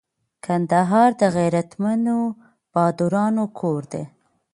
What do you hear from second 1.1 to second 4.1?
د غیرتمنو بهادرانو کور دي